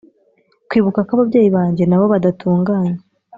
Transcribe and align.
Kwibuka 0.69 0.99
ko 1.07 1.11
ababyeyi 1.17 1.49
banjye 1.57 1.83
na 1.85 1.97
bo 1.99 2.05
badatunganye 2.13 2.93